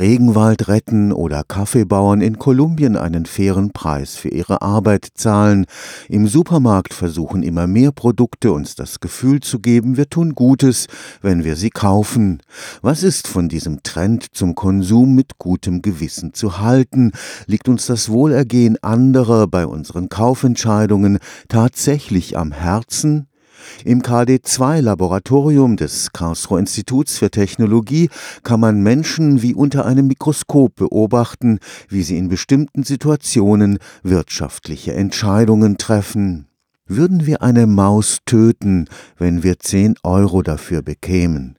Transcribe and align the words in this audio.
Regenwald 0.00 0.68
retten 0.68 1.12
oder 1.12 1.42
Kaffeebauern 1.42 2.20
in 2.20 2.38
Kolumbien 2.38 2.96
einen 2.96 3.26
fairen 3.26 3.72
Preis 3.72 4.14
für 4.14 4.28
ihre 4.28 4.62
Arbeit 4.62 5.08
zahlen. 5.14 5.66
Im 6.08 6.28
Supermarkt 6.28 6.94
versuchen 6.94 7.42
immer 7.42 7.66
mehr 7.66 7.90
Produkte 7.90 8.52
uns 8.52 8.76
das 8.76 9.00
Gefühl 9.00 9.40
zu 9.40 9.58
geben, 9.58 9.96
wir 9.96 10.08
tun 10.08 10.36
Gutes, 10.36 10.86
wenn 11.20 11.42
wir 11.42 11.56
sie 11.56 11.70
kaufen. 11.70 12.40
Was 12.80 13.02
ist 13.02 13.26
von 13.26 13.48
diesem 13.48 13.82
Trend 13.82 14.26
zum 14.32 14.54
Konsum 14.54 15.16
mit 15.16 15.38
gutem 15.38 15.82
Gewissen 15.82 16.32
zu 16.32 16.60
halten? 16.60 17.10
Liegt 17.46 17.68
uns 17.68 17.86
das 17.86 18.08
Wohlergehen 18.08 18.80
anderer 18.80 19.48
bei 19.48 19.66
unseren 19.66 20.08
Kaufentscheidungen 20.08 21.18
tatsächlich 21.48 22.38
am 22.38 22.52
Herzen? 22.52 23.26
Im 23.84 24.02
KD2-Laboratorium 24.02 25.76
des 25.76 26.12
Karlsruher 26.12 26.58
Instituts 26.58 27.18
für 27.18 27.30
Technologie 27.30 28.10
kann 28.42 28.60
man 28.60 28.82
Menschen 28.82 29.42
wie 29.42 29.54
unter 29.54 29.86
einem 29.86 30.06
Mikroskop 30.06 30.74
beobachten, 30.76 31.58
wie 31.88 32.02
sie 32.02 32.18
in 32.18 32.28
bestimmten 32.28 32.82
Situationen 32.82 33.78
wirtschaftliche 34.02 34.94
Entscheidungen 34.94 35.78
treffen. 35.78 36.46
Würden 36.86 37.26
wir 37.26 37.42
eine 37.42 37.66
Maus 37.66 38.20
töten, 38.24 38.86
wenn 39.18 39.42
wir 39.42 39.58
10 39.58 39.96
Euro 40.04 40.42
dafür 40.42 40.80
bekämen? 40.80 41.57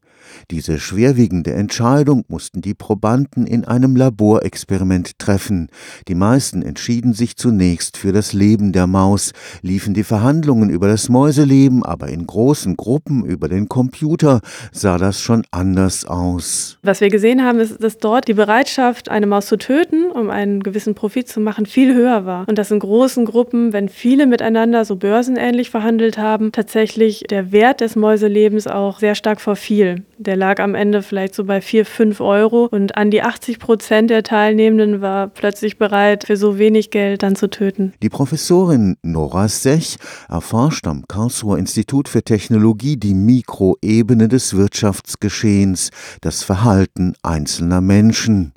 Diese 0.51 0.79
schwerwiegende 0.79 1.53
Entscheidung 1.53 2.23
mussten 2.27 2.61
die 2.61 2.73
Probanden 2.73 3.45
in 3.45 3.65
einem 3.65 3.95
Laborexperiment 3.95 5.19
treffen. 5.19 5.67
Die 6.07 6.15
meisten 6.15 6.61
entschieden 6.61 7.13
sich 7.13 7.35
zunächst 7.35 7.97
für 7.97 8.13
das 8.13 8.33
Leben 8.33 8.71
der 8.71 8.87
Maus, 8.87 9.33
liefen 9.61 9.93
die 9.93 10.03
Verhandlungen 10.03 10.69
über 10.69 10.87
das 10.87 11.09
Mäuseleben 11.09 11.83
aber 11.89 12.07
in 12.09 12.27
großen 12.27 12.77
Gruppen 12.77 13.25
über 13.25 13.47
den 13.47 13.67
Computer, 13.67 14.41
sah 14.71 14.97
das 14.97 15.19
schon 15.19 15.43
anders 15.51 16.05
aus. 16.05 16.77
Was 16.83 17.01
wir 17.01 17.09
gesehen 17.09 17.43
haben, 17.43 17.59
ist, 17.59 17.83
dass 17.83 17.97
dort 17.97 18.27
die 18.27 18.33
Bereitschaft, 18.33 19.09
eine 19.09 19.25
Maus 19.25 19.47
zu 19.47 19.57
töten, 19.57 20.11
um 20.11 20.29
einen 20.29 20.61
gewissen 20.61 20.95
Profit 20.95 21.27
zu 21.27 21.39
machen, 21.39 21.65
viel 21.65 21.95
höher 21.95 22.25
war. 22.25 22.47
Und 22.47 22.57
dass 22.57 22.71
in 22.71 22.79
großen 22.79 23.25
Gruppen, 23.25 23.73
wenn 23.73 23.89
viele 23.89 24.27
miteinander 24.27 24.85
so 24.85 24.95
börsenähnlich 24.95 25.69
verhandelt 25.69 26.17
haben, 26.17 26.51
tatsächlich 26.51 27.23
der 27.29 27.51
Wert 27.51 27.81
des 27.81 27.95
Mäuselebens 27.95 28.67
auch 28.67 28.99
sehr 28.99 29.15
stark 29.15 29.41
verfiel. 29.41 30.03
Der 30.21 30.35
lag 30.35 30.59
am 30.59 30.75
Ende 30.75 31.01
vielleicht 31.01 31.33
so 31.33 31.45
bei 31.45 31.61
4, 31.61 31.85
5 31.85 32.19
Euro 32.19 32.65
und 32.65 32.97
an 32.97 33.09
die 33.09 33.21
80 33.21 33.57
Prozent 33.57 34.09
der 34.09 34.21
Teilnehmenden 34.21 34.99
war 34.99 35.27
plötzlich 35.27 35.77
bereit, 35.77 36.25
für 36.25 36.35
so 36.35 36.57
wenig 36.57 36.91
Geld 36.91 37.23
dann 37.23 37.37
zu 37.37 37.49
töten. 37.49 37.93
Die 38.03 38.09
Professorin 38.09 38.97
Nora 39.01 39.47
Sech 39.47 39.95
erforscht 40.27 40.87
am 40.87 41.05
Karlsruher 41.07 41.57
Institut 41.57 42.09
für 42.09 42.21
Technologie 42.21 42.97
die 42.97 43.13
Mikroebene 43.13 44.27
des 44.27 44.57
Wirtschaftsgeschehens, 44.57 45.89
das 46.19 46.43
Verhalten 46.43 47.13
einzelner 47.23 47.79
Menschen. 47.79 48.51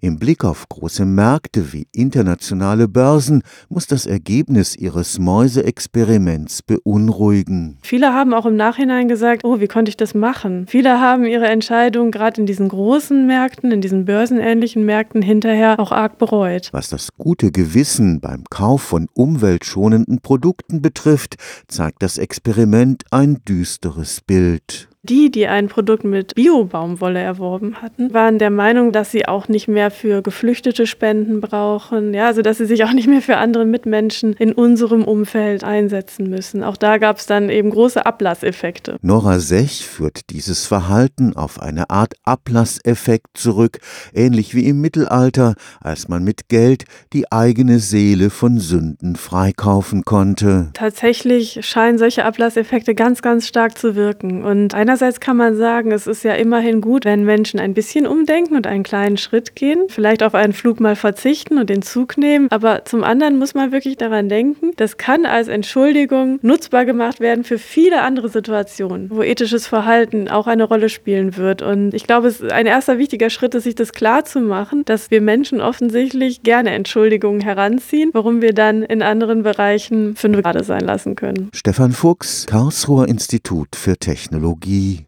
Im 0.00 0.18
Blick 0.18 0.44
auf 0.44 0.68
große 0.68 1.04
Märkte 1.04 1.72
wie 1.72 1.86
internationale 1.92 2.88
Börsen 2.88 3.42
muss 3.68 3.86
das 3.86 4.06
Ergebnis 4.06 4.76
ihres 4.76 5.18
Mäuseexperiments 5.18 6.62
beunruhigen. 6.62 7.78
Viele 7.82 8.12
haben 8.12 8.34
auch 8.34 8.46
im 8.46 8.56
Nachhinein 8.56 9.08
gesagt, 9.08 9.44
oh, 9.44 9.60
wie 9.60 9.68
konnte 9.68 9.88
ich 9.88 9.96
das 9.96 10.14
machen? 10.14 10.66
Viele 10.68 11.00
haben 11.00 11.24
ihre 11.24 11.46
Entscheidung 11.46 12.10
gerade 12.10 12.40
in 12.40 12.46
diesen 12.46 12.68
großen 12.68 13.26
Märkten, 13.26 13.72
in 13.72 13.80
diesen 13.80 14.04
börsenähnlichen 14.04 14.84
Märkten 14.84 15.22
hinterher 15.22 15.78
auch 15.80 15.92
arg 15.92 16.18
bereut. 16.18 16.68
Was 16.72 16.88
das 16.88 17.08
gute 17.18 17.50
Gewissen 17.50 18.20
beim 18.20 18.44
Kauf 18.50 18.82
von 18.82 19.08
umweltschonenden 19.14 20.20
Produkten 20.20 20.82
betrifft, 20.82 21.36
zeigt 21.68 22.02
das 22.02 22.18
Experiment 22.18 23.04
ein 23.10 23.40
düsteres 23.44 24.20
Bild. 24.20 24.88
Die, 25.06 25.30
die 25.30 25.46
ein 25.46 25.68
Produkt 25.68 26.04
mit 26.04 26.34
Bio-Baumwolle 26.34 27.20
erworben 27.20 27.82
hatten, 27.82 28.14
waren 28.14 28.38
der 28.38 28.48
Meinung, 28.48 28.90
dass 28.90 29.10
sie 29.10 29.28
auch 29.28 29.48
nicht 29.48 29.68
mehr 29.68 29.90
für 29.90 30.22
Geflüchtete 30.22 30.86
Spenden 30.86 31.42
brauchen, 31.42 32.14
ja, 32.14 32.28
also 32.28 32.40
dass 32.40 32.56
sie 32.56 32.64
sich 32.64 32.84
auch 32.84 32.92
nicht 32.94 33.06
mehr 33.06 33.20
für 33.20 33.36
andere 33.36 33.66
Mitmenschen 33.66 34.32
in 34.32 34.54
unserem 34.54 35.04
Umfeld 35.04 35.62
einsetzen 35.62 36.30
müssen. 36.30 36.64
Auch 36.64 36.78
da 36.78 36.96
gab 36.96 37.18
es 37.18 37.26
dann 37.26 37.50
eben 37.50 37.68
große 37.68 38.06
Ablasseffekte. 38.06 38.96
Nora 39.02 39.40
Sech 39.40 39.86
führt 39.86 40.30
dieses 40.30 40.64
Verhalten 40.64 41.36
auf 41.36 41.60
eine 41.60 41.90
Art 41.90 42.14
Ablasseffekt 42.24 43.36
zurück, 43.36 43.80
ähnlich 44.14 44.54
wie 44.54 44.66
im 44.66 44.80
Mittelalter, 44.80 45.54
als 45.82 46.08
man 46.08 46.24
mit 46.24 46.48
Geld 46.48 46.84
die 47.12 47.30
eigene 47.30 47.78
Seele 47.78 48.30
von 48.30 48.58
Sünden 48.58 49.16
freikaufen 49.16 50.06
konnte. 50.06 50.70
Tatsächlich 50.72 51.58
scheinen 51.60 51.98
solche 51.98 52.24
Ablasseffekte 52.24 52.94
ganz, 52.94 53.20
ganz 53.20 53.46
stark 53.46 53.76
zu 53.76 53.96
wirken 53.96 54.44
und 54.44 54.72
einer 54.72 54.93
Einerseits 54.94 55.18
kann 55.18 55.36
man 55.36 55.56
sagen, 55.56 55.90
es 55.90 56.06
ist 56.06 56.22
ja 56.22 56.34
immerhin 56.34 56.80
gut, 56.80 57.04
wenn 57.04 57.24
Menschen 57.24 57.58
ein 57.58 57.74
bisschen 57.74 58.06
umdenken 58.06 58.54
und 58.54 58.68
einen 58.68 58.84
kleinen 58.84 59.16
Schritt 59.16 59.56
gehen, 59.56 59.86
vielleicht 59.88 60.22
auf 60.22 60.36
einen 60.36 60.52
Flug 60.52 60.78
mal 60.78 60.94
verzichten 60.94 61.58
und 61.58 61.68
den 61.68 61.82
Zug 61.82 62.16
nehmen. 62.16 62.46
Aber 62.52 62.84
zum 62.84 63.02
anderen 63.02 63.36
muss 63.36 63.54
man 63.54 63.72
wirklich 63.72 63.96
daran 63.96 64.28
denken, 64.28 64.70
das 64.76 64.96
kann 64.96 65.26
als 65.26 65.48
Entschuldigung 65.48 66.38
nutzbar 66.42 66.84
gemacht 66.84 67.18
werden 67.18 67.42
für 67.42 67.58
viele 67.58 68.02
andere 68.02 68.28
Situationen, 68.28 69.10
wo 69.10 69.24
ethisches 69.24 69.66
Verhalten 69.66 70.28
auch 70.28 70.46
eine 70.46 70.62
Rolle 70.62 70.88
spielen 70.88 71.36
wird. 71.36 71.60
Und 71.60 71.92
ich 71.92 72.06
glaube, 72.06 72.28
es 72.28 72.40
ist 72.40 72.52
ein 72.52 72.66
erster 72.66 72.96
wichtiger 72.96 73.30
Schritt, 73.30 73.56
ist, 73.56 73.64
sich 73.64 73.74
das 73.74 73.90
klar 73.90 74.24
zu 74.24 74.38
machen, 74.38 74.84
dass 74.84 75.10
wir 75.10 75.20
Menschen 75.20 75.60
offensichtlich 75.60 76.44
gerne 76.44 76.70
Entschuldigungen 76.70 77.40
heranziehen, 77.40 78.10
warum 78.12 78.42
wir 78.42 78.52
dann 78.52 78.84
in 78.84 79.02
anderen 79.02 79.42
Bereichen 79.42 80.14
fünf 80.14 80.36
gerade 80.36 80.62
sein 80.62 80.82
lassen 80.82 81.16
können. 81.16 81.50
Stefan 81.52 81.90
Fuchs, 81.90 82.46
Karlsruher 82.46 83.08
Institut 83.08 83.74
für 83.74 83.96
Technologie 83.96 84.83
the 84.84 85.00